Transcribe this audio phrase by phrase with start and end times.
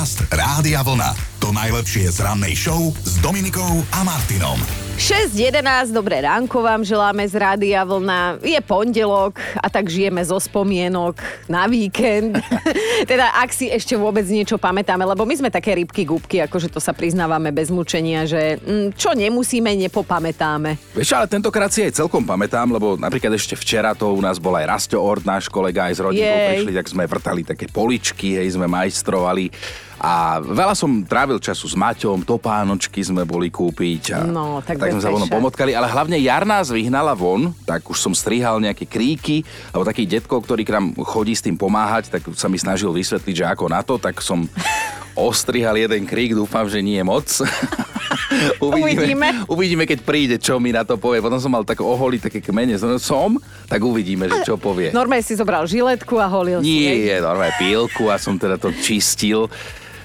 [0.00, 1.12] Podcast Rádia Vlna.
[1.44, 4.56] To najlepšie z rannej show s Dominikou a Martinom.
[4.96, 8.40] 6.11, dobré ránko vám želáme z Rádia Vlna.
[8.40, 11.20] Je pondelok a tak žijeme zo spomienok
[11.52, 12.40] na víkend.
[13.12, 16.80] teda ak si ešte vôbec niečo pamätáme, lebo my sme také rybky gubky, akože to
[16.80, 20.96] sa priznávame bez mučenia, že mm, čo nemusíme, nepopamätáme.
[20.96, 24.56] Vieš, ale tentokrát si aj celkom pamätám, lebo napríklad ešte včera to u nás bol
[24.56, 28.56] aj Rasto Ord, náš kolega aj s rodinou prišli, tak sme vrtali také poličky, hej,
[28.56, 29.48] sme majstrovali
[30.00, 34.16] a veľa som trávil času s Maťom, topánočky sme boli kúpiť.
[34.16, 37.84] A, no, tak, tak sme sa vonom pomotkali, ale hlavne jar nás vyhnala von, tak
[37.84, 42.08] už som strihal nejaké kríky, alebo taký detko, ktorý k nám chodí s tým pomáhať,
[42.08, 44.48] tak sa mi snažil vysvetliť, že ako na to, tak som
[45.28, 47.28] ostrihal jeden krík, dúfam, že nie je moc.
[48.64, 49.28] uvidíme, uvidíme.
[49.52, 51.20] Uvidíme, keď príde, čo mi na to povie.
[51.20, 53.36] Potom som mal tak oholiť také kmene som,
[53.68, 54.96] tak uvidíme, že čo povie.
[54.96, 57.04] Normálne si zobral žiletku a holil Nie, si.
[57.04, 59.52] Nie, normálne pílku a som teda to čistil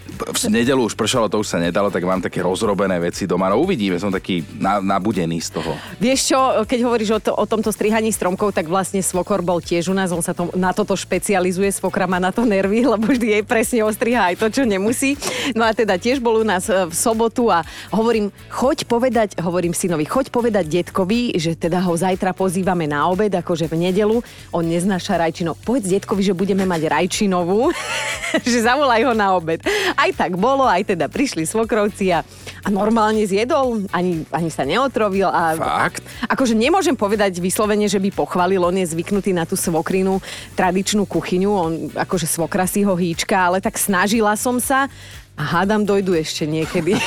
[0.05, 3.49] v nedelu už pršalo, to už sa nedalo, tak mám také rozrobené veci doma.
[3.49, 5.73] No uvidíme, som taký na, nabudený z toho.
[5.97, 9.89] Vieš čo, keď hovoríš o, to, o tomto strihaní stromkov, tak vlastne Svokor bol tiež
[9.89, 13.41] u nás, on sa to, na toto špecializuje, Svokra má na to nervy, lebo vždy
[13.41, 15.17] jej presne ostriha aj to, čo nemusí.
[15.57, 19.73] No a teda tiež bol u nás e, v sobotu a hovorím, choď povedať, hovorím
[19.73, 24.21] synovi, choď povedať detkovi, že teda ho zajtra pozývame na obed, akože v nedelu,
[24.53, 25.57] on neznáša rajčino.
[25.65, 27.73] Povedz detkovi, že budeme mať rajčinovú,
[28.53, 29.65] že zavolaj ho na obed.
[29.95, 32.21] Aj tak bolo, aj teda prišli svokrovci a,
[32.63, 35.27] a normálne zjedol, ani, ani sa neotrovil.
[35.31, 36.03] A, Fakt?
[36.27, 40.19] Akože nemôžem povedať vyslovene, že by pochválil, on je zvyknutý na tú svokrinu
[40.53, 44.91] tradičnú kuchyňu, on akože svokra si ho hýčka, ale tak snažila som sa
[45.35, 46.95] a hádam dojdu ešte niekedy.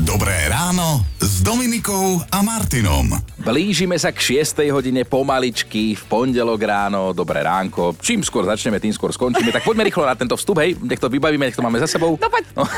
[0.10, 3.29] Dobré ráno s Dominikou a Martinom.
[3.40, 4.68] Blížime sa k 6.
[4.68, 7.96] hodine pomaličky v pondelok ráno, dobré ránko.
[7.96, 9.48] Čím skôr začneme, tým skôr skončíme.
[9.48, 12.20] Tak poďme rýchlo na tento vstup, hej, nech to vybavíme, nech to máme za sebou.
[12.20, 12.44] No poď.
[12.52, 12.68] No,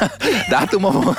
[0.47, 1.19] dátumovo,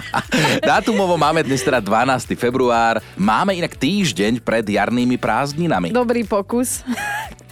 [0.76, 2.36] dátumovo máme dnes teda 12.
[2.36, 3.00] február.
[3.16, 5.88] Máme inak týždeň pred jarnými prázdninami.
[5.88, 6.84] Dobrý pokus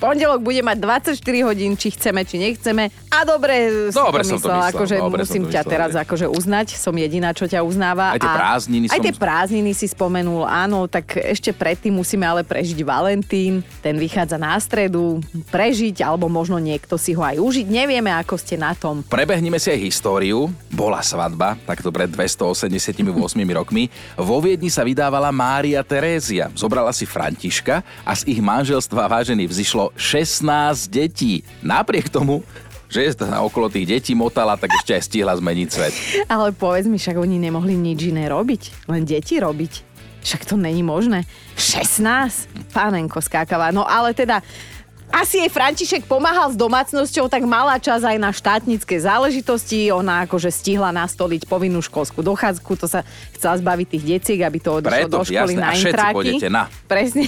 [0.01, 0.77] pondelok bude mať
[1.13, 2.89] 24 hodín, či chceme, či nechceme.
[3.13, 4.73] A dobre, dobre som to myslel, myslel.
[4.73, 8.17] akože dobre musím ťa myslel, teraz akože uznať, som jediná, čo ťa uznáva.
[8.17, 9.05] Aj tie prázdniny Aj som...
[9.05, 14.59] tie prázdniny si spomenul, áno, tak ešte predtým musíme ale prežiť Valentín, ten vychádza na
[14.59, 15.23] stredu,
[15.55, 19.07] prežiť, alebo možno niekto si ho aj užiť, nevieme, ako ste na tom.
[19.07, 20.51] Prebehneme si aj históriu.
[20.75, 22.99] Bola svadba, takto pred 288
[23.55, 23.87] rokmi.
[24.19, 26.51] Vo Viedni sa vydávala Mária Terézia.
[26.59, 31.47] Zobrala si Františka a z ich manželstva vážený vzýšlo 16 detí.
[31.63, 32.43] Napriek tomu,
[32.91, 35.95] že sa okolo tých detí motala, tak ešte aj stihla zmeniť svet.
[36.27, 39.90] Ale povedz mi, však oni nemohli nič iné robiť, len deti robiť.
[40.21, 41.25] Však to není možné.
[41.57, 42.73] 16?
[42.73, 43.73] Pánenko skákava.
[43.73, 44.45] No ale teda
[45.11, 49.91] asi jej František pomáhal s domácnosťou, tak mala čas aj na štátnické záležitosti.
[49.91, 53.03] Ona akože stihla nastoliť povinnú školskú dochádzku, to sa
[53.35, 56.29] chcela zbaviť tých deciek, aby to odišlo Preto, do školy jasné, na intráky.
[56.47, 56.65] na.
[56.87, 57.27] Presne.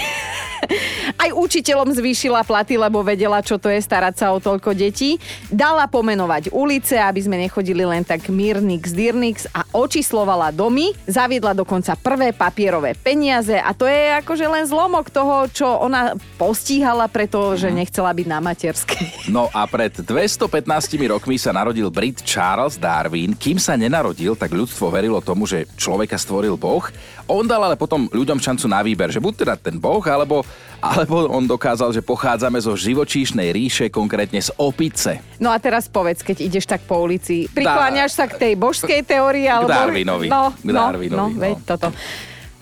[1.19, 5.21] Aj učiteľom zvýšila platy, lebo vedela, čo to je starať sa o toľko detí.
[5.53, 10.95] Dala pomenovať ulice, aby sme nechodili len tak Mirnix, Dirnix a očíslovala domy.
[11.07, 17.07] Zaviedla dokonca prvé papierové peniaze a to je akože len zlomok toho, čo ona postíhala,
[17.07, 19.31] pretože nechcela byť na materskej.
[19.31, 20.67] No a pred 215
[21.09, 23.37] rokmi sa narodil Brit Charles Darwin.
[23.39, 26.85] Kým sa nenarodil, tak ľudstvo verilo tomu, že človeka stvoril Boh.
[27.33, 30.45] On dal ale potom ľuďom šancu na výber, že buď teda ten Boh, alebo,
[30.85, 35.25] alebo on dokázal, že pochádzame zo živočíšnej ríše, konkrétne z opice.
[35.41, 39.49] No a teraz povedz, keď ideš tak po ulici, prikláňaš sa k tej božskej teórii,
[39.49, 39.73] alebo...
[39.73, 40.29] K Darwinovi.
[40.29, 41.41] No, k Darwinovi, no, no, no.
[41.41, 41.89] veď toto.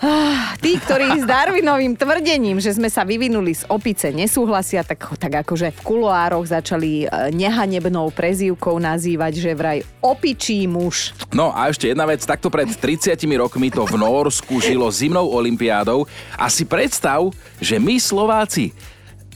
[0.01, 5.45] Ah, tí, ktorí s Darwinovým tvrdením, že sme sa vyvinuli z opice, nesúhlasia, tak, tak
[5.45, 11.13] akože v kuloároch začali e, nehanebnou prezývkou nazývať, že vraj opičí muž.
[11.29, 16.09] No a ešte jedna vec, takto pred 30 rokmi to v Norsku žilo zimnou olympiádou
[16.33, 17.29] a si predstav,
[17.61, 18.73] že my Slováci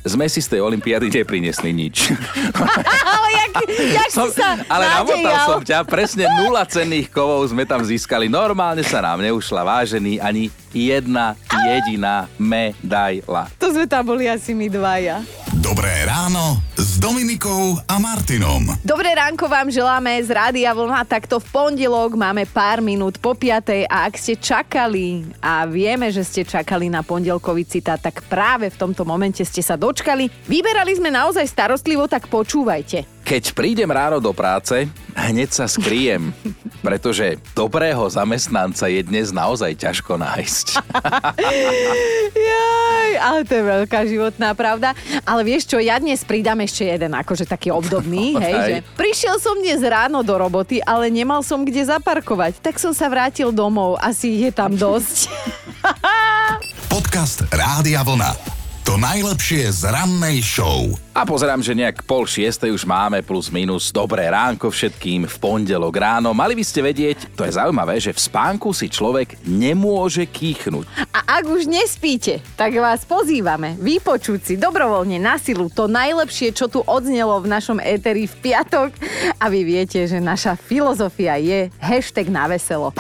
[0.06, 2.14] sme si z tej olympiády neprinesli nič.
[3.14, 3.52] ale jak,
[3.98, 8.30] jak som, si sa Ale namotal som ťa, presne nula cenných kovov sme tam získali.
[8.30, 13.50] Normálne sa nám neušla vážený ani jedna jediná medaila.
[13.58, 15.26] To sme tam boli asi my dvaja.
[15.58, 18.62] Dobré ráno s Dominikou a Martinom.
[18.86, 21.02] Dobré ránko vám želáme z Rádia Vlna.
[21.10, 26.22] Takto v pondelok máme pár minút po piatej a ak ste čakali a vieme, že
[26.22, 30.30] ste čakali na pondelkový citát, tak práve v tomto momente ste sa dočkali.
[30.46, 33.16] Vyberali sme naozaj starostlivo, tak počúvajte.
[33.26, 34.86] Keď prídem ráno do práce,
[35.18, 36.30] hneď sa skriem,
[36.86, 40.66] pretože dobrého zamestnanca je dnes naozaj ťažko nájsť.
[42.54, 44.94] Jaj, ale to je veľká životná pravda.
[45.26, 48.68] Ale vieš čo, ja dnes pridám ešte jeden, akože taký obdobný, hej, Hej.
[48.68, 53.08] že prišiel som dnes ráno do roboty, ale nemal som kde zaparkovať, tak som sa
[53.08, 55.30] vrátil domov, asi je tam dosť.
[56.94, 58.55] Podcast Rádia Vlna.
[58.86, 60.94] To najlepšie z rannej show.
[61.18, 63.90] A pozerám, že nejak pol šiestej už máme plus minus.
[63.90, 66.38] Dobré ránko všetkým v pondelok ráno.
[66.38, 70.86] Mali by ste vedieť, to je zaujímavé, že v spánku si človek nemôže kýchnuť.
[71.18, 76.70] A ak už nespíte, tak vás pozývame vypočuť si dobrovoľne na silu to najlepšie, čo
[76.70, 78.94] tu odznelo v našom éteri v piatok.
[79.42, 82.94] A vy viete, že naša filozofia je hashtag na veselo.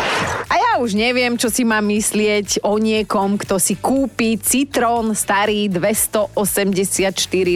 [0.50, 5.72] A ja už neviem, čo si mám myslieť o niekom, kto si kúpi citrón starý
[5.72, 6.36] 284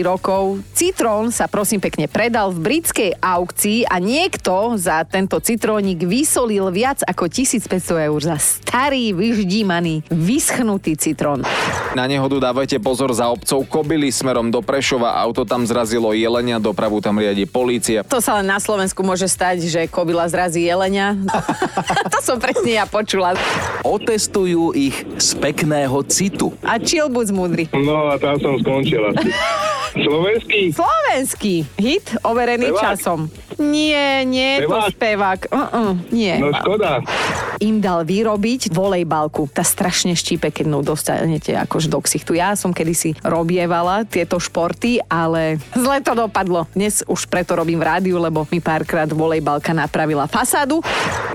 [0.00, 0.64] rokov.
[0.72, 7.04] Citrón sa prosím pekne predal v britskej aukcii a niekto za tento citrónik vysolil viac
[7.04, 11.44] ako 1500 eur za starý, vyždímaný, vyschnutý citrón.
[11.92, 15.20] Na nehodu dávajte pozor za obcov Kobily smerom do Prešova.
[15.20, 18.00] Auto tam zrazilo jelenia, dopravu tam riadi polícia.
[18.08, 21.20] To sa len na Slovensku môže stať, že kobila zrazí jelenia.
[22.16, 23.34] to som presne ja počula.
[23.82, 26.54] Otestujú ich z pekného citu.
[26.62, 27.66] A čilbuc múdry.
[27.74, 29.34] No a tam som skončil asi.
[29.92, 30.60] Slovenský?
[30.72, 32.82] Slovenský hit overený Spevák?
[32.82, 33.20] časom.
[33.60, 34.92] Nie, nie je to Spevák?
[34.96, 35.40] spevák.
[35.52, 36.32] Uh-uh, nie.
[36.40, 37.04] No škoda.
[37.60, 39.52] Im dal vyrobiť volejbalku.
[39.52, 42.32] Tá strašne štípe, keď ňou dostanete akož do ksichtu.
[42.32, 46.64] Ja som kedysi robievala tieto športy, ale zle to dopadlo.
[46.72, 50.80] Dnes už preto robím v rádiu, lebo mi párkrát volejbalka napravila fasádu.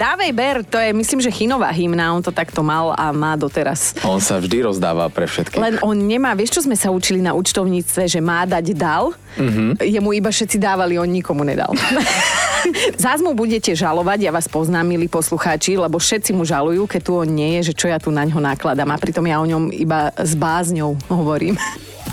[0.02, 3.94] Dávej ber, to je myslím, že chinová hymna, on to takto mal a má doteraz.
[4.02, 5.62] On sa vždy rozdáva pre všetkých.
[5.62, 9.82] Len on nemá, vieš čo sme sa učili na účtovníctve, že má dať dal, mm-hmm.
[9.82, 11.74] jemu iba všetci dávali, on nikomu nedal.
[13.02, 17.12] Zás mu budete žalovať, ja vás poznám, milí poslucháči, lebo všetci mu žalujú, keď tu
[17.14, 18.90] on nie je, že čo ja tu na ňo nakladám.
[18.90, 21.58] A pritom ja o ňom iba s bázňou hovorím.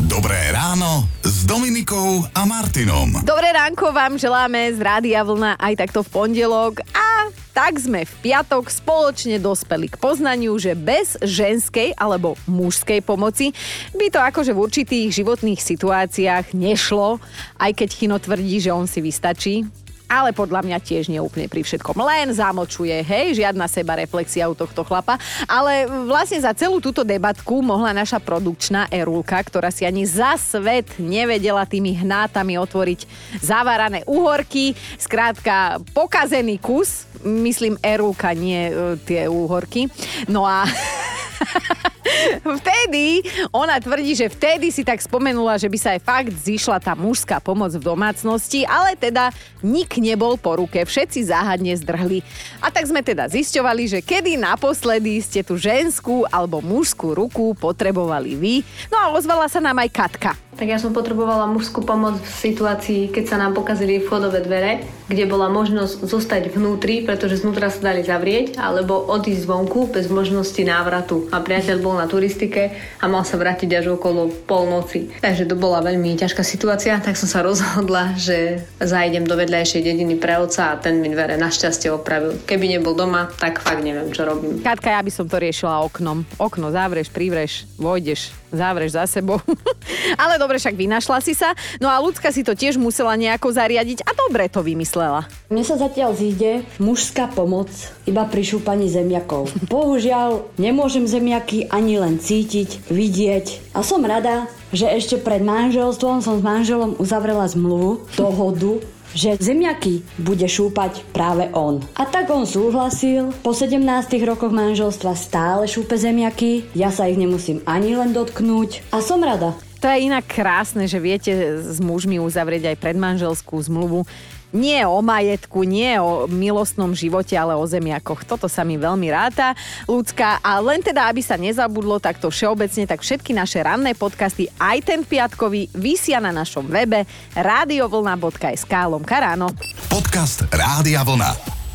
[0.00, 3.12] Dobré ráno s Dominikou a Martinom.
[3.28, 8.14] Dobré ránko vám želáme z Rádia Vlna aj takto v pondelok a tak sme v
[8.24, 13.52] piatok spoločne dospeli k poznaniu, že bez ženskej alebo mužskej pomoci
[13.92, 17.20] by to akože v určitých životných situáciách nešlo,
[17.60, 19.68] aj keď Chino tvrdí, že on si vystačí.
[20.12, 21.96] Ale podľa mňa tiež neúplne pri všetkom.
[21.96, 25.16] Len zamočuje, hej, žiadna seba reflexia u tohto chlapa.
[25.48, 31.00] Ale vlastne za celú túto debatku mohla naša produkčná Erulka, ktorá si ani za svet
[31.00, 33.08] nevedela tými hnátami otvoriť
[33.40, 34.76] zavarané uhorky.
[35.00, 37.08] Skrátka, pokazený kus.
[37.24, 39.88] Myslím Erulka, nie e, tie úhorky.
[40.28, 40.68] No a...
[42.60, 46.92] vtedy, ona tvrdí, že vtedy si tak spomenula, že by sa aj fakt zišla tá
[46.96, 49.30] mužská pomoc v domácnosti, ale teda
[49.62, 52.20] nik nebol po ruke, všetci záhadne zdrhli.
[52.58, 58.34] A tak sme teda zisťovali, že kedy naposledy ste tú ženskú alebo mužskú ruku potrebovali
[58.34, 58.54] vy.
[58.90, 60.32] No a ozvala sa nám aj Katka.
[60.52, 65.24] Tak ja som potrebovala mužskú pomoc v situácii, keď sa nám pokazili vchodové dvere, kde
[65.24, 71.26] bola možnosť zostať vnútri, pretože znútra sa dali zavrieť, alebo odísť zvonku bez možnosti návratu.
[71.32, 75.08] A priateľ bol na turistike a mal sa vrátiť až okolo polnoci.
[75.24, 80.20] Takže to bola veľmi ťažká situácia, tak som sa rozhodla, že zajdem do vedľajšej dediny
[80.20, 82.36] pre oca a ten mi dvere našťastie opravil.
[82.44, 84.60] Keby nebol doma, tak fakt neviem, čo robím.
[84.60, 86.28] Katka, ja by som to riešila oknom.
[86.36, 89.40] Okno zavreš, privreš, vojdeš, zavreš za sebou.
[90.22, 91.56] Ale dobre, však vynašla si sa.
[91.80, 95.26] No a ľudská si to tiež musela nejako zariadiť a dobre to vymyslela.
[95.48, 97.72] Mne sa zatiaľ zíde mužská pomoc
[98.04, 99.50] iba pri šúpaní zemiakov.
[99.66, 103.74] Bohužiaľ, nemôžem zemiaky ani len cítiť, vidieť.
[103.74, 108.80] A som rada, že ešte pred manželstvom som s manželom uzavrela zmluvu, dohodu,
[109.12, 111.80] že zemiaky bude šúpať práve on.
[111.96, 113.78] A tak on súhlasil, po 17
[114.24, 119.56] rokoch manželstva stále šúpe zemiaky, ja sa ich nemusím ani len dotknúť a som rada.
[119.82, 124.06] To je inak krásne, že viete s mužmi uzavrieť aj predmanželskú zmluvu.
[124.52, 128.24] Nie o majetku, nie o milostnom živote, ale o zemiakoch.
[128.28, 129.56] Toto sa mi veľmi ráta,
[129.88, 130.44] ľudská.
[130.44, 135.00] A len teda, aby sa nezabudlo takto všeobecne, tak všetky naše ranné podcasty, aj ten
[135.02, 139.48] piatkový, vysia na našom webe radiovlna.sk lomka ráno.
[139.88, 141.32] Podcast Rádia Vlna.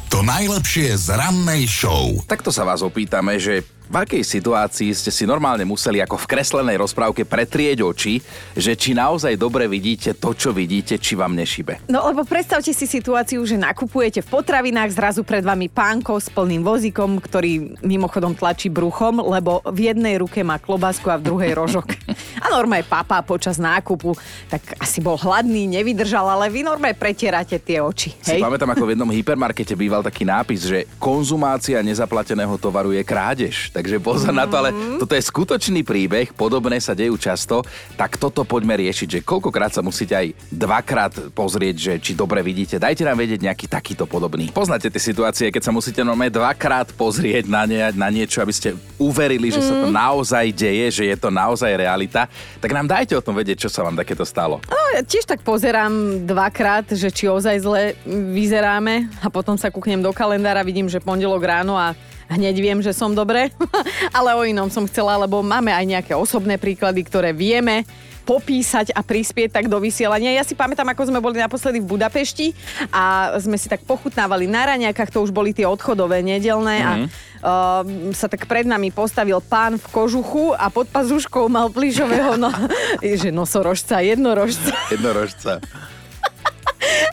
[0.07, 2.15] To najlepšie z rannej show.
[2.23, 6.75] Takto sa vás opýtame, že v akej situácii ste si normálne museli ako v kreslenej
[6.75, 8.19] rozprávke pretrieť oči,
[8.53, 11.87] že či naozaj dobre vidíte to, čo vidíte, či vám nešibe.
[11.87, 16.67] No lebo predstavte si situáciu, že nakupujete v potravinách, zrazu pred vami pánko s plným
[16.67, 21.95] vozíkom, ktorý mimochodom tlačí bruchom, lebo v jednej ruke má klobásku a v druhej rožok.
[22.47, 24.15] A normálne papa počas nákupu,
[24.47, 28.15] tak asi bol hladný, nevydržal, ale vy normálne pretierate tie oči.
[28.15, 28.39] Si Hej?
[28.39, 33.67] pamätám, ako v jednom hypermarkete býval taký nápis, že konzumácia nezaplateného tovaru je krádež.
[33.69, 34.95] Takže pozor na to, ale Mhm.
[34.97, 39.81] toto je skutočný príbeh, podobné sa dejú často, tak toto poďme riešiť, že koľkokrát sa
[39.81, 42.77] musíte aj dvakrát pozrieť, že či dobre vidíte.
[42.77, 44.47] Dajte nám vedieť nejaký takýto podobný.
[44.49, 48.71] Poznáte tie situácie, keď sa musíte normálne dvakrát pozrieť na, nie, na niečo, aby ste
[48.95, 49.81] uverili, že sa Mhm.
[49.81, 52.29] to naozaj deje, že je to naozaj realita.
[52.59, 54.61] Tak nám dajte o tom vedieť, čo sa vám takéto stalo.
[54.67, 60.01] No, ja tiež tak pozerám dvakrát, že či ozaj zle vyzeráme a potom sa kúknem
[60.01, 61.93] do kalendára, vidím, že pondelok ráno a
[62.31, 63.53] hneď viem, že som dobre.
[64.17, 67.87] Ale o inom som chcela, lebo máme aj nejaké osobné príklady, ktoré vieme
[68.27, 70.35] popísať a prispieť tak do vysielania.
[70.35, 72.51] Ja si pamätám, ako sme boli naposledy v Budapešti
[72.91, 77.87] a sme si tak pochutnávali na raňakách, to už boli tie odchodové nedelné a uh,
[78.11, 82.51] sa tak pred nami postavil pán v kožuchu a pod pazuškou mal plížového no,
[83.23, 84.75] že nosorožca, jednorožca.
[84.91, 85.63] Jednorožca.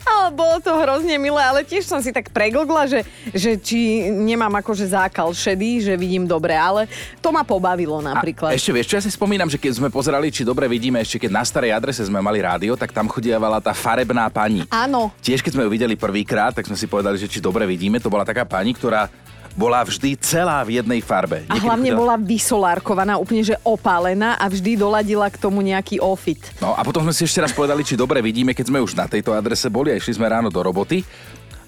[0.05, 3.01] Ale bolo to hrozne milé, ale tiež som si tak preglgla, že,
[3.33, 6.87] že či nemám akože zákal šedý, že vidím dobre, ale
[7.19, 8.53] to ma pobavilo napríklad.
[8.53, 11.27] A ešte vieš, čo ja si spomínam, že keď sme pozerali, či dobre vidíme, ešte
[11.27, 14.63] keď na starej adrese sme mali rádio, tak tam chodievala tá farebná pani.
[14.71, 17.97] Áno, Tiež keď sme ju videli prvýkrát, tak sme si povedali, že či dobre vidíme,
[17.97, 19.09] to bola taká pani, ktorá
[19.55, 21.41] bola vždy celá v jednej farbe.
[21.41, 25.97] a Niekedy hlavne chodila- bola vysolárkovaná, úplne že opálená a vždy doladila k tomu nejaký
[25.97, 26.43] ofit.
[26.59, 29.07] No a potom sme si ešte raz povedali, či dobre vidíme, keď sme už na
[29.07, 31.01] tejto adrese boli a išli sme ráno do roboty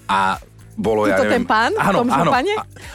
[0.04, 0.36] a
[0.78, 1.42] bolo, ja Tuto neviem...
[1.42, 2.30] ten pán v áno, tom áno.
[2.30, 2.52] župane?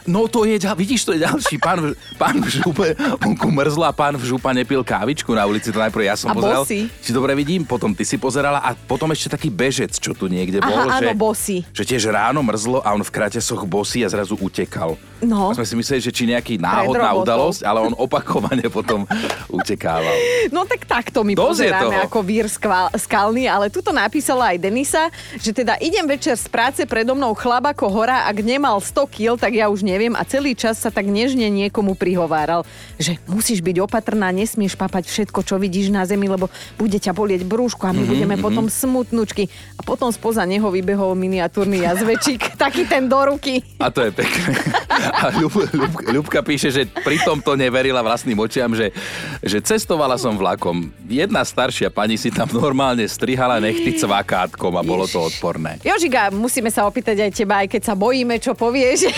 [0.07, 3.91] No to je, vidíš, to je ďalší pán, v- pán v župe, vonku mrzlo a
[3.91, 6.63] pán v župane pil kávičku na ulici, to najprv ja som A pozeral.
[6.63, 6.87] bosý.
[6.87, 10.63] Či dobre vidím, potom ty si pozerala a potom ešte taký bežec, čo tu niekde
[10.63, 10.77] Aha, bol.
[10.87, 11.57] áno, že, bosý.
[11.75, 14.95] Že tiež ráno mrzlo a on v kratesoch bosý a zrazu utekal.
[15.19, 15.51] No.
[15.51, 19.03] A sme si mysleli, že či nejaký náhodná udalosť, ale on opakovane potom
[19.47, 20.13] utekával.
[20.51, 25.07] No tak takto my Dosť pozeráme ako vír skval, skalný, ale tuto napísala aj Denisa,
[25.39, 29.33] že teda idem večer z práce predo mnou chlap ako hora, ak nemal 100 kg,
[29.33, 32.61] tak ja už neviem a celý čas sa tak nežne niekomu prihováral,
[33.01, 37.41] že musíš byť opatrná, nesmieš papať všetko, čo vidíš na zemi, lebo bude ťa bolieť
[37.41, 39.49] brúško a my mm-hmm, budeme potom smutnúčky.
[39.75, 43.65] A potom spoza neho vybehol miniatúrny jazvečík, taký ten do ruky.
[43.81, 44.53] A to je pekné.
[44.93, 48.93] A Ľub, Ľub, Ľubka píše, že pritom to neverila vlastným očiam, že,
[49.41, 50.93] že cestovala som vlakom.
[51.09, 55.81] Jedna staršia pani si tam normálne strihala nechty cvakátkom a bolo to odporné.
[55.81, 59.09] Jožika, musíme sa opýtať aj teba, aj keď sa bojíme, čo povieš.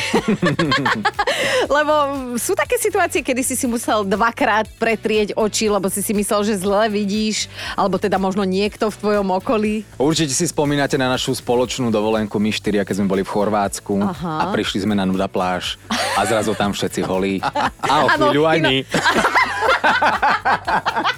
[1.75, 1.93] lebo
[2.39, 6.61] sú také situácie, kedy si si musel dvakrát pretrieť oči, lebo si si myslel, že
[6.61, 9.73] zle vidíš, alebo teda možno niekto v tvojom okolí.
[9.99, 14.33] Určite si spomínate na našu spoločnú dovolenku my štyria, keď sme boli v Chorvátsku Aha.
[14.47, 15.64] a prišli sme na nuda pláž
[16.15, 17.41] a zrazu tam všetci holí.
[17.91, 18.77] A o chvíľu my.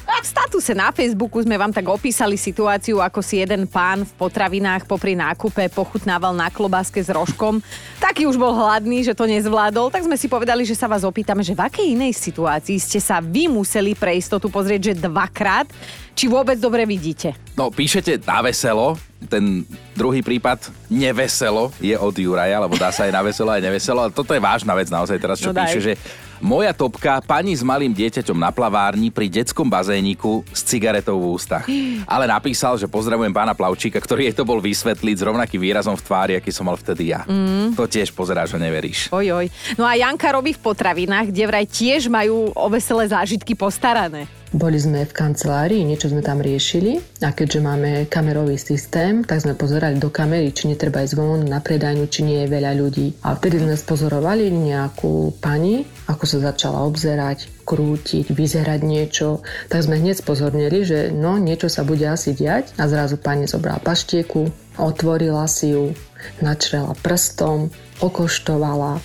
[0.17, 4.89] V statuse na Facebooku sme vám tak opísali situáciu, ako si jeden pán v potravinách
[4.89, 7.61] popri nákupe pochutnával na klobáske s rožkom.
[8.01, 11.45] Taký už bol hladný, že to nezvládol, tak sme si povedali, že sa vás opýtame,
[11.45, 15.69] že v akej inej situácii ste sa vy museli pre istotu pozrieť, že dvakrát,
[16.17, 17.37] či vôbec dobre vidíte.
[17.53, 18.97] No, píšete na veselo,
[19.29, 24.01] ten druhý prípad neveselo je od Juraja, lebo dá sa aj na veselo, aj neveselo.
[24.01, 25.69] A toto je vážna vec naozaj teraz, čo No daj.
[25.69, 25.93] píše, že
[26.41, 31.65] moja topka, pani s malým dieťaťom na plavárni pri detskom bazéniku s cigaretou v ústach.
[32.05, 36.05] Ale napísal, že pozdravujem pána Plavčíka, ktorý jej to bol vysvetliť s rovnakým výrazom v
[36.05, 37.25] tvári, aký som mal vtedy ja.
[37.25, 37.73] Mm.
[37.73, 39.09] To tiež pozeráš a neveríš.
[39.13, 39.45] Oj, oj.
[39.75, 44.29] No a Janka robí v potravinách, kde vraj tiež majú o veselé zážitky postarané.
[44.57, 49.53] Boli sme v kancelárii, niečo sme tam riešili a keďže máme kamerový systém, tak sme
[49.53, 53.21] pozerali do kamery, či netreba ísť von na predajňu, či nie je veľa ľudí.
[53.21, 60.01] A vtedy sme spozorovali nejakú pani, ako sa začala obzerať, krútiť, vyzerať niečo, tak sme
[60.01, 64.49] hneď spozornili, že no niečo sa bude asi diať a zrazu pani zobrala paštieku,
[64.81, 65.93] otvorila si ju,
[66.41, 67.69] načrela prstom,
[68.01, 68.97] okoštovala,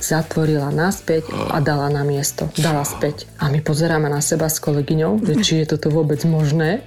[0.00, 2.48] zatvorila naspäť a dala na miesto.
[2.56, 3.28] Dala späť.
[3.38, 6.82] A my pozeráme na seba s kolegyňou, že či je toto vôbec možné.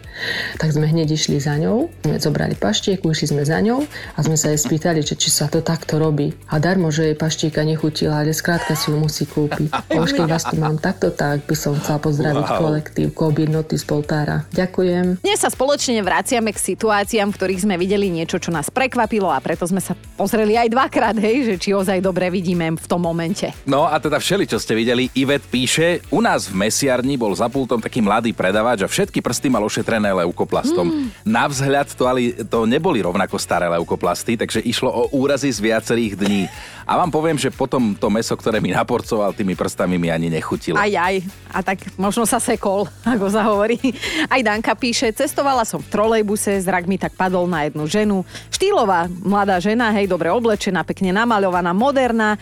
[0.60, 4.36] Tak sme hneď išli za ňou, sme zobrali paštieku, išli sme za ňou a sme
[4.36, 6.36] sa jej spýtali, že či sa to takto robí.
[6.51, 9.72] A darmo, že jej paštieka nechutila, ale skrátka si ju musí kúpiť.
[10.04, 12.62] Už keď vás tu mám takto, tak by som chcela pozdraviť Wow.
[12.62, 14.48] kolektív Kobe Noty z Poltára.
[14.56, 15.20] Ďakujem.
[15.22, 19.39] Dnes sa spoločne vraciame k situáciám, v ktorých sme videli niečo, čo nás prekvapilo a
[19.44, 23.15] preto sme sa pozreli aj dvakrát, hej, že či ozaj dobre vidíme v tom tom
[23.15, 23.48] momente.
[23.63, 27.48] No a teda všeli, čo ste videli, Ivet píše, u nás v mesiarni bol za
[27.48, 30.84] pultom taký mladý predavač a všetky prsty mal ošetrené leukoplastom.
[30.84, 31.08] Mm.
[31.24, 36.20] Na vzhľad to, ale, to neboli rovnako staré leukoplasty, takže išlo o úrazy z viacerých
[36.20, 36.44] dní.
[36.89, 40.74] A vám poviem, že potom to meso, ktoré mi naporcoval tými prstami, mi ani nechutilo.
[40.74, 41.22] Aj, aj.
[41.53, 43.77] A tak možno sa sekol, ako sa hovorí.
[44.25, 48.18] Aj Danka píše, cestovala som v trolejbuse, zrak mi tak padol na jednu ženu.
[48.50, 52.41] Štýlová mladá žena, hej, dobre oblečená, pekne namaľovaná, moderná.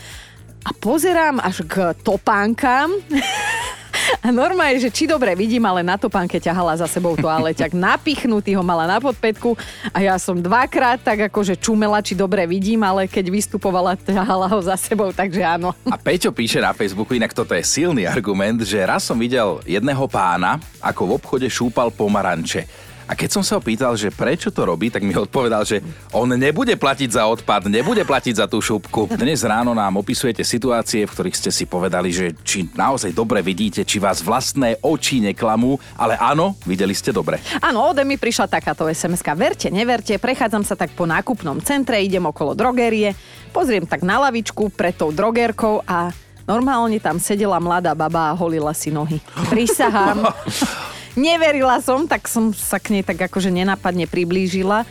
[0.66, 2.90] A pozerám až k topánkam.
[4.24, 7.74] A normálne, že či dobre vidím, ale na topánke ťahala za sebou toaleťak.
[7.88, 9.58] Napichnutý ho mala na podpätku
[9.92, 14.60] a ja som dvakrát tak akože čumela, či dobre vidím, ale keď vystupovala, ťahala ho
[14.64, 15.74] za sebou, takže áno.
[15.90, 20.06] A Peťo píše na Facebooku, inak toto je silný argument, že raz som videl jedného
[20.08, 22.87] pána, ako v obchode šúpal pomaranče.
[23.08, 25.80] A keď som sa ho pýtal, že prečo to robí, tak mi odpovedal, že
[26.12, 29.08] on nebude platiť za odpad, nebude platiť za tú šupku.
[29.16, 33.88] Dnes ráno nám opisujete situácie, v ktorých ste si povedali, že či naozaj dobre vidíte,
[33.88, 37.40] či vás vlastné oči neklamú, ale áno, videli ste dobre.
[37.64, 42.28] Áno, ode mi prišla takáto sms Verte, neverte, prechádzam sa tak po nákupnom centre, idem
[42.28, 43.16] okolo drogerie,
[43.56, 46.12] pozriem tak na lavičku pred tou drogerkou a
[46.44, 49.24] normálne tam sedela mladá baba a holila si nohy.
[49.48, 50.28] Prisahám.
[51.18, 54.86] Neverila som, tak som sa k nej tak akože nenápadne priblížila.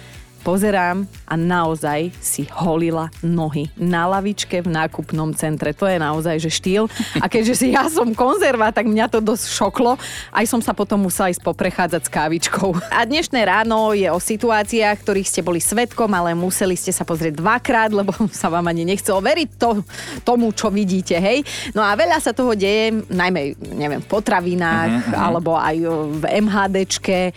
[0.46, 5.74] Pozerám a naozaj si holila nohy na lavičke v nákupnom centre.
[5.74, 6.86] To je naozaj že štýl.
[7.18, 9.98] A keďže si ja som konzerva, tak mňa to dosť šoklo.
[10.30, 12.78] Aj som sa potom musela ísť poprechádzať s kávičkou.
[12.94, 17.42] A dnešné ráno je o situáciách, ktorých ste boli svetkom, ale museli ste sa pozrieť
[17.42, 19.82] dvakrát, lebo sa vám ani nechcelo veriť to,
[20.22, 21.42] tomu, čo vidíte, hej.
[21.74, 25.26] No a veľa sa toho deje, najmä, neviem, v potravinách, uh-huh.
[25.26, 25.74] alebo aj
[26.22, 27.34] v MHDčke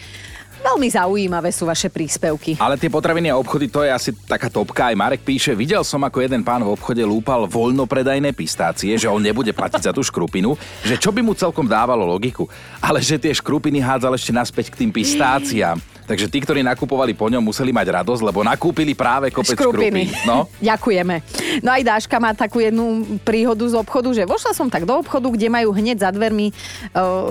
[0.59, 2.59] Veľmi zaujímavé sú vaše príspevky.
[2.59, 4.91] Ale tie potraviny a obchody, to je asi taká topka.
[4.91, 9.23] Aj Marek píše, videl som, ako jeden pán v obchode lúpal voľnopredajné pistácie, že on
[9.23, 12.45] nebude platiť za tú škrupinu, že čo by mu celkom dávalo logiku.
[12.83, 15.79] Ale že tie škrupiny hádzal ešte naspäť k tým pistáciám.
[16.09, 20.09] Takže tí, ktorí nakupovali po ňom, museli mať radosť, lebo nakúpili práve kopec škrupiny.
[20.25, 20.49] No?
[20.73, 21.21] Ďakujeme.
[21.61, 25.29] No aj Dáška má takú jednu príhodu z obchodu, že vošla som tak do obchodu,
[25.29, 26.53] kde majú hneď za dvermi e,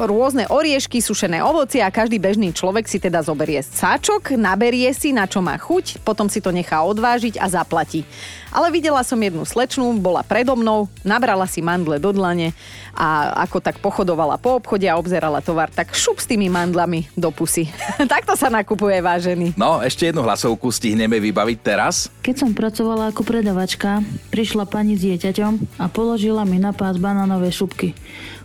[0.07, 5.29] rôzne oriešky, sušené ovocie a každý bežný človek si teda zoberie sáčok, naberie si, na
[5.29, 8.07] čo má chuť, potom si to nechá odvážiť a zaplatí.
[8.49, 12.57] Ale videla som jednu slečnú, bola predo mnou, nabrala si mandle do dlane
[12.97, 17.29] a ako tak pochodovala po obchode a obzerala tovar, tak šup s tými mandlami do
[17.29, 17.69] pusy.
[18.17, 19.53] Takto sa nakupuje, vážený.
[19.55, 22.09] No, ešte jednu hlasovku stihneme vybaviť teraz.
[22.25, 24.01] Keď som pracovala ako predavačka,
[24.33, 27.93] prišla pani s dieťaťom a položila mi na pás banánové šupky.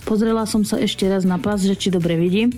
[0.03, 2.51] Pozrela som sa ešte raz na pás, že či dobre vidím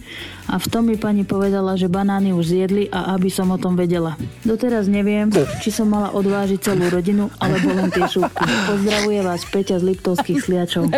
[0.49, 3.73] a v tom mi pani povedala, že banány už zjedli a aby som o tom
[3.73, 4.13] vedela.
[4.45, 8.45] Doteraz neviem, či som mala odvážiť celú rodinu alebo len tie šupky.
[8.69, 10.85] Pozdravuje vás Peťa z Liptovských sliačov.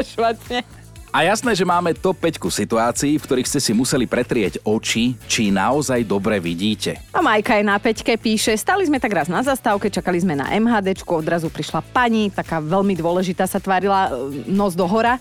[1.08, 5.50] A jasné, že máme top 5 situácií, v ktorých ste si museli pretrieť oči, či
[5.50, 7.00] naozaj dobre vidíte.
[7.16, 10.52] A Majka je na peťke, píše, stali sme tak raz na zastávke, čakali sme na
[10.52, 15.16] MHDčku, odrazu prišla pani, taká veľmi dôležitá sa tvárila e, nos do hora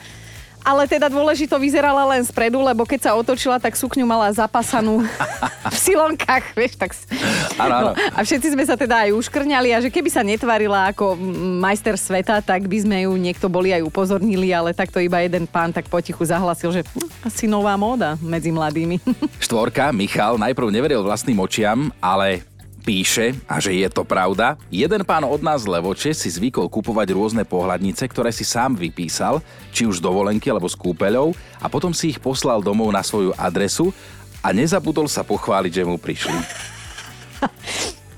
[0.66, 5.06] ale teda dôležito vyzerala len spredu, lebo keď sa otočila, tak sukňu mala zapasanú
[5.86, 6.90] silonkách, vieš, tak...
[7.56, 11.14] No, a všetci sme sa teda aj uškrňali a že keby sa netvarila ako
[11.62, 15.70] majster sveta, tak by sme ju niekto boli aj upozornili, ale takto iba jeden pán
[15.70, 18.98] tak potichu zahlasil, že hm, asi nová móda medzi mladými.
[19.46, 22.42] Štvorka, Michal, najprv neveril vlastným očiam, ale
[22.86, 27.42] píše, a že je to pravda, jeden pán od nás Levoče si zvykol kupovať rôzne
[27.42, 29.42] pohľadnice, ktoré si sám vypísal,
[29.74, 33.34] či už z dovolenky alebo z kúpeľov, a potom si ich poslal domov na svoju
[33.34, 33.90] adresu
[34.46, 36.38] a nezabudol sa pochváliť, že mu prišli.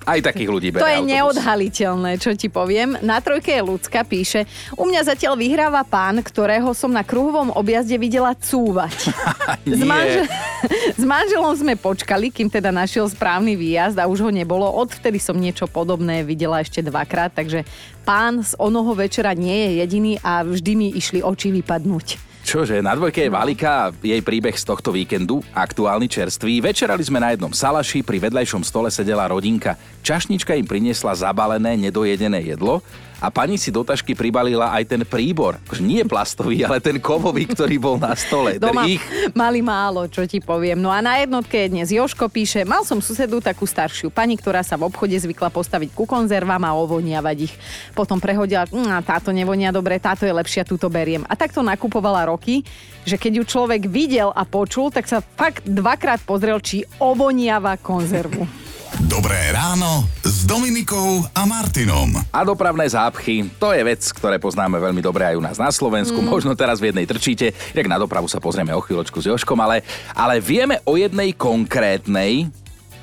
[0.08, 1.12] Aj takých ľudí To je autobus.
[1.12, 2.96] neodhaliteľné, čo ti poviem.
[3.04, 7.92] Na trojke je ľudská, píše, u mňa zatiaľ vyhráva pán, ktorého som na kruhovom objazde
[8.00, 9.12] videla cúvať.
[9.68, 10.24] s, manžel...
[11.00, 14.64] s manželom sme počkali, kým teda našiel správny výjazd a už ho nebolo.
[14.64, 17.68] Odvtedy som niečo podobné videla ešte dvakrát, takže
[18.08, 22.27] pán z onoho večera nie je jediný a vždy mi išli oči vypadnúť.
[22.48, 26.64] Čože, na dvojke je Valika, jej príbeh z tohto víkendu, aktuálny čerstvý.
[26.64, 29.76] Večerali sme na jednom salaši, pri vedľajšom stole sedela rodinka.
[30.00, 32.80] Čašnička im priniesla zabalené, nedojedené jedlo
[33.18, 35.58] a pani si do tašky pribalila aj ten príbor.
[35.82, 38.62] Nie plastový, ale ten kovový, ktorý bol na stole.
[38.62, 39.02] Doma ich...
[39.34, 40.78] mali málo, čo ti poviem.
[40.78, 44.78] No a na jednotke dnes Joško píše, mal som susedu takú staršiu pani, ktorá sa
[44.78, 47.54] v obchode zvykla postaviť ku konzervám a ovoniavať ich.
[47.92, 51.26] Potom prehodila, hm, táto nevonia dobre, táto je lepšia, túto beriem.
[51.26, 52.62] A takto nakupovala roky,
[53.02, 58.46] že keď ju človek videl a počul, tak sa fakt dvakrát pozrel, či ovoniava konzervu.
[59.06, 62.18] Dobré ráno s Dominikou a Martinom.
[62.34, 66.18] A dopravné zápchy, to je vec, ktoré poznáme veľmi dobre aj u nás na Slovensku.
[66.18, 66.26] Mm.
[66.26, 69.86] Možno teraz v jednej trčíte, tak na dopravu sa pozrieme o chvíľočku s Joškom, ale,
[70.18, 72.50] ale vieme o jednej konkrétnej,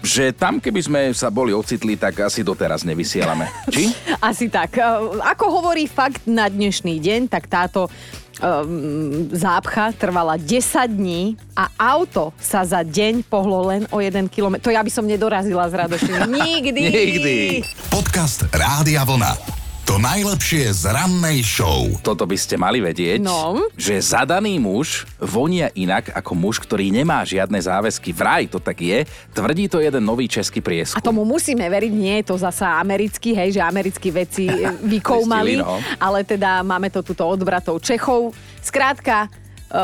[0.04, 3.48] že tam, keby sme sa boli ocitli, tak asi doteraz nevysielame.
[3.72, 3.96] Či?
[4.20, 4.76] Asi tak.
[5.24, 7.88] Ako hovorí fakt na dnešný deň, tak táto
[8.42, 14.60] um, zápcha trvala 10 dní a auto sa za deň pohlo len o 1 km.
[14.60, 16.12] To ja by som nedorazila z radosti.
[16.40, 16.82] Nikdy.
[16.82, 17.36] Nikdy.
[17.92, 19.55] Podcast Rádia Vlna.
[19.86, 21.86] To najlepšie z rannej show.
[22.02, 23.70] Toto by ste mali vedieť, No.
[23.78, 28.10] že zadaný muž vonia inak ako muž, ktorý nemá žiadne záväzky.
[28.10, 31.06] Vraj to tak je, tvrdí to jeden nový český A prieskum.
[31.06, 34.50] tomu musíme veriť, nie je to zasa americký, hej, že americkí veci
[34.98, 35.78] vykoumali, no.
[36.02, 38.34] ale teda máme to tuto od bratov Čechov.
[38.66, 39.30] Skrátka,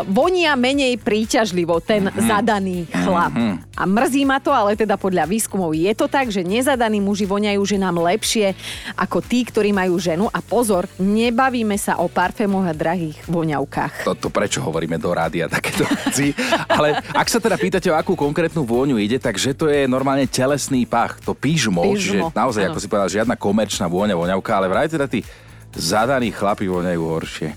[0.06, 2.22] vonia menej príťažlivo ten Mhm.
[2.22, 3.34] zadaný chlap.
[3.74, 7.60] A mrzí ma to, ale teda podľa výskumov je to tak, že nezadaní muži voniajú
[7.60, 8.54] ženám lepšie
[8.94, 10.26] ako tí, ktorí majú ženu.
[10.28, 14.06] A pozor, nebavíme sa o parfémoch a drahých voňavkách.
[14.06, 16.32] Toto prečo hovoríme do rádia takéto veci.
[16.68, 20.86] Ale ak sa teda pýtate, o akú konkrétnu vôňu ide, takže to je normálne telesný
[20.86, 21.18] pach.
[21.22, 22.70] To pížmo, Pížmo, čiže naozaj, áno.
[22.72, 25.26] ako si povedal, žiadna komerčná vôňa, voňavka, ale vraj teda tí
[25.72, 27.50] zadaní chlapi voňajú horšie.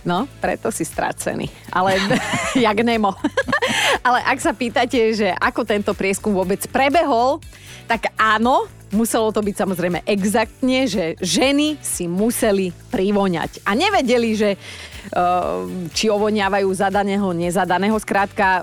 [0.00, 1.52] No, preto si stracený.
[1.68, 2.00] Ale
[2.56, 3.12] jak Nemo.
[4.06, 7.38] Ale ak sa pýtate, že ako tento prieskum vôbec prebehol,
[7.84, 13.62] tak áno, muselo to byť samozrejme exaktne, že ženy si museli privoňať.
[13.66, 17.96] A nevedeli, že uh, či ovoniavajú zadaného, nezadaného.
[17.98, 18.62] Skrátka,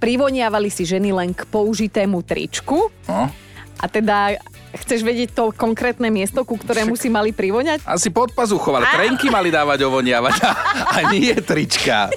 [0.00, 2.88] privoniavali si ženy len k použitému tričku.
[3.08, 3.28] No?
[3.76, 4.40] A teda
[4.80, 7.84] chceš vedieť to konkrétne miesto, ku ktorému si mali privoňať?
[7.88, 10.50] Asi pod pazuchov, ale trenky mali dávať ovoniavať a,
[10.86, 12.12] a nie trička.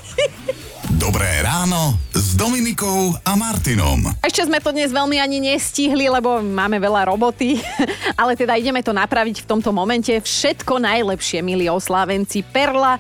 [1.00, 4.04] Dobré ráno s Dominikou a Martinom.
[4.20, 7.56] Ešte sme to dnes veľmi ani nestihli, lebo máme veľa roboty,
[8.22, 10.12] ale teda ideme to napraviť v tomto momente.
[10.12, 12.44] Všetko najlepšie, milí oslávenci.
[12.44, 13.00] Perla,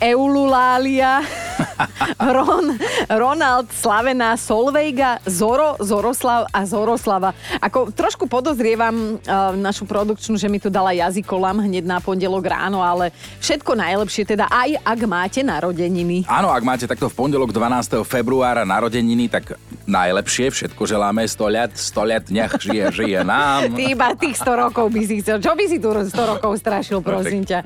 [0.00, 1.20] Eululália,
[2.36, 2.76] Ron,
[3.10, 7.32] Ronald, Slavena, Solvejga, Zoro, Zoroslav a Zoroslava.
[7.60, 12.80] Ako trošku podozrievam uh, našu produkčnú, že mi tu dala jazykolam hneď na pondelok ráno,
[12.80, 16.24] ale všetko najlepšie, teda aj ak máte narodeniny.
[16.28, 18.02] Áno, ak máte takto v pondelok 12.
[18.04, 23.70] februára narodeniny, tak najlepšie, všetko želáme 100 ľat, 100 ľat, nech žije, žije nám.
[23.72, 25.38] Ty iba tých 100 rokov by si chcel.
[25.38, 27.62] Čo by si tu 100 rokov strašil, prosím ťa?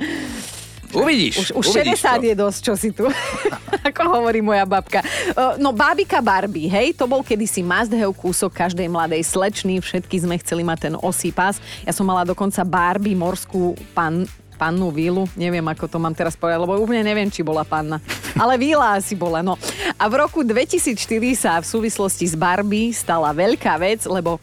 [0.90, 2.26] Uvidíš, Už, už uvidíš 60 to.
[2.26, 3.05] je dosť, čo si tu.
[3.88, 5.00] Ako hovorí moja babka.
[5.57, 9.79] No, bábika Barbie, hej, to bol kedysi must have kúsok každej mladej slečny.
[9.79, 11.62] Všetky sme chceli mať ten osý pás.
[11.87, 14.29] Ja som mala dokonca Barbie morskú pan,
[14.61, 15.24] pannu vílu.
[15.33, 17.96] Neviem, ako to mám teraz povedať, lebo úplne neviem, či bola panna.
[18.37, 19.57] Ale víla asi bola, no.
[19.96, 20.92] A v roku 2004
[21.33, 24.37] sa v súvislosti s Barbie stala veľká vec, lebo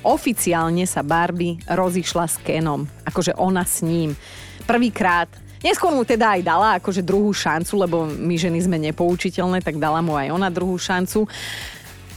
[0.00, 2.88] oficiálne sa Barbie rozišla s Kenom.
[3.04, 4.16] Akože ona s ním.
[4.64, 5.28] Prvýkrát.
[5.64, 10.04] Neskôr mu teda aj dala akože druhú šancu, lebo my ženy sme nepoučiteľné, tak dala
[10.04, 11.24] mu aj ona druhú šancu.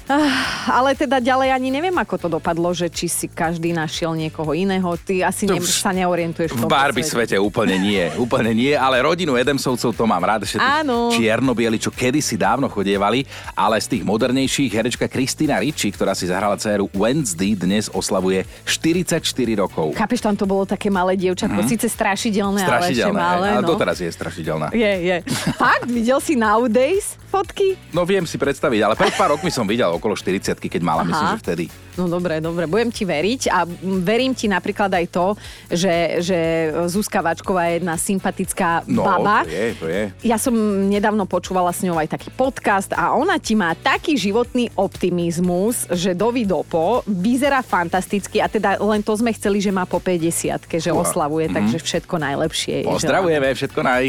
[0.08, 4.56] Ah, ale teda ďalej ani neviem, ako to dopadlo, že či si každý našiel niekoho
[4.56, 4.88] iného.
[4.96, 8.72] Ty asi ne, v- sa neorientuješ V v tomto Barbie svete úplne nie, úplne nie,
[8.72, 11.12] ale rodinu Edemsovcov to mám rád, ešte Áno.
[11.12, 16.56] čierno-bieli, čo kedysi dávno chodievali, ale z tých modernejších herečka Kristina Ricci, ktorá si zahrala
[16.56, 19.20] dceru Wednesday, dnes oslavuje 44
[19.60, 19.92] rokov.
[19.92, 21.68] Chápeš, tam to bolo také malé dievčatko, mm.
[21.68, 23.48] síce strašidelné, ale ešte Strašidelné, malé.
[23.60, 23.70] ale no.
[23.76, 24.72] doteraz je strašidelná.
[24.72, 25.18] Je, je.
[25.62, 25.92] Fakt?
[25.92, 27.76] Videl si nowadays fotky?
[27.92, 31.08] No viem si predstaviť, ale pred pár rokmi som videl okolo 40 keď mala, Aha.
[31.08, 31.66] myslím, že vtedy.
[31.96, 33.66] No dobre, dobre, budem ti veriť a
[34.00, 35.34] verím ti napríklad aj to,
[35.68, 36.40] že, že
[36.86, 39.42] Zuzka Vačková je jedna sympatická No, baba.
[39.42, 40.04] to je, to je.
[40.22, 40.54] Ja som
[40.86, 46.14] nedávno počúvala s ňou aj taký podcast a ona ti má taký životný optimizmus, že
[46.14, 51.50] dovidopo vyzerá fantasticky a teda len to sme chceli, že má po 50 že oslavuje,
[51.50, 51.54] Mhm.
[51.56, 52.76] takže všetko najlepšie.
[52.86, 54.04] Pozdravujeme, všetko naj.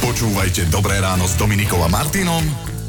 [0.00, 2.73] Počúvajte Dobré ráno s Dominikou a Martinom